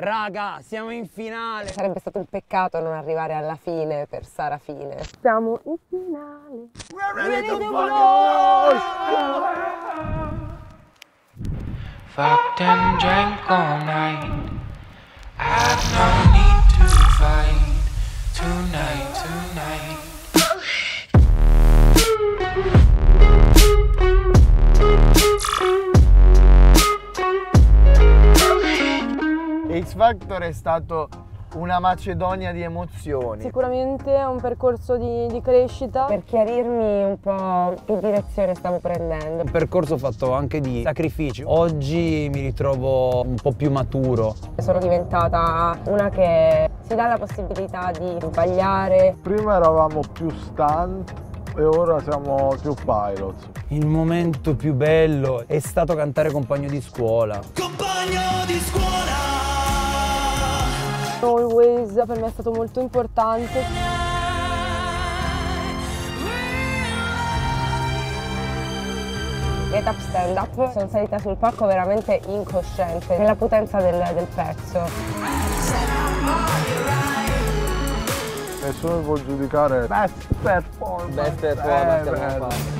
Raga, 0.00 0.60
siamo 0.62 0.90
in 0.90 1.08
finale. 1.08 1.72
Sarebbe 1.72 1.98
stato 1.98 2.18
un 2.18 2.26
peccato 2.26 2.78
non 2.78 2.92
arrivare 2.92 3.34
alla 3.34 3.56
fine 3.56 4.06
per 4.06 4.24
Sara 4.24 4.56
Fine. 4.56 4.96
Siamo 5.20 5.60
in 5.64 5.74
finale. 5.88 6.68
Fucked 12.14 12.60
and 12.60 12.98
drank 13.00 13.50
all 13.50 13.84
night. 13.84 14.50
I've 15.36 16.32
no 16.32 16.37
X 29.80 29.94
Factor 29.94 30.42
è 30.42 30.52
stato 30.52 31.08
una 31.54 31.78
macedonia 31.78 32.52
di 32.52 32.62
emozioni. 32.62 33.42
Sicuramente 33.42 34.14
è 34.14 34.24
un 34.24 34.40
percorso 34.40 34.96
di, 34.96 35.26
di 35.28 35.40
crescita. 35.40 36.04
Per 36.04 36.24
chiarirmi 36.24 37.04
un 37.04 37.18
po' 37.20 37.74
che 37.84 37.98
direzione 38.00 38.54
stavo 38.54 38.78
prendendo. 38.78 39.44
Un 39.44 39.50
percorso 39.50 39.96
fatto 39.96 40.32
anche 40.34 40.60
di 40.60 40.82
sacrifici. 40.82 41.42
Oggi 41.46 42.28
mi 42.32 42.40
ritrovo 42.40 43.22
un 43.22 43.36
po' 43.36 43.52
più 43.52 43.70
maturo. 43.70 44.34
Sono 44.56 44.78
diventata 44.78 45.78
una 45.86 46.08
che 46.10 46.68
si 46.80 46.94
dà 46.94 47.06
la 47.06 47.18
possibilità 47.18 47.90
di 47.96 48.18
sbagliare. 48.20 49.16
Prima 49.22 49.56
eravamo 49.56 50.00
più 50.12 50.28
stunt 50.30 51.12
e 51.56 51.64
ora 51.64 52.00
siamo 52.02 52.54
più 52.60 52.74
pilots. 52.74 53.48
Il 53.68 53.86
momento 53.86 54.54
più 54.54 54.74
bello 54.74 55.44
è 55.46 55.58
stato 55.60 55.94
cantare 55.94 56.30
compagno 56.30 56.68
di 56.68 56.80
scuola. 56.80 57.40
Always 61.98 62.06
per 62.06 62.20
me 62.20 62.26
è 62.28 62.30
stato 62.30 62.52
molto 62.52 62.80
importante. 62.80 63.64
Get 69.70 69.86
Up 69.86 69.98
Stand 69.98 70.36
Up 70.36 70.72
sono 70.72 70.88
salita 70.88 71.18
sul 71.18 71.36
palco 71.36 71.66
veramente 71.66 72.20
incosciente 72.26 73.18
nella 73.18 73.34
potenza 73.34 73.80
del, 73.80 74.02
del 74.14 74.26
pezzo. 74.32 74.88
Nessuno 78.62 79.00
può 79.00 79.16
giudicare 79.16 79.86
best 79.86 80.26
performance. 80.40 81.14
Best 81.14 81.40
performance 81.40 82.38
fatto. 82.38 82.76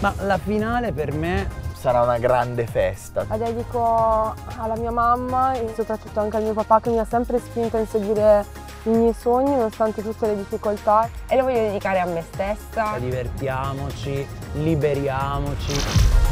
Ma 0.00 0.14
la 0.20 0.38
finale 0.38 0.92
per 0.92 1.12
me 1.12 1.63
Sarà 1.84 2.00
una 2.00 2.16
grande 2.16 2.66
festa. 2.66 3.26
La 3.28 3.36
dedico 3.36 4.34
alla 4.56 4.74
mia 4.74 4.90
mamma 4.90 5.52
e 5.52 5.70
soprattutto 5.74 6.18
anche 6.18 6.38
al 6.38 6.42
mio 6.44 6.54
papà 6.54 6.80
che 6.80 6.88
mi 6.88 6.98
ha 6.98 7.04
sempre 7.04 7.38
spinto 7.38 7.76
a 7.76 7.80
inseguire 7.80 8.42
i 8.84 8.88
miei 8.88 9.12
sogni 9.12 9.50
nonostante 9.50 10.02
tutte 10.02 10.28
le 10.28 10.34
difficoltà. 10.34 11.06
E 11.28 11.36
lo 11.36 11.42
voglio 11.42 11.58
dedicare 11.58 12.00
a 12.00 12.06
me 12.06 12.22
stessa. 12.22 12.96
divertiamoci, 12.96 14.26
liberiamoci. 14.54 16.23